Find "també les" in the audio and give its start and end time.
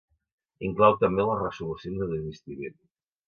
1.03-1.43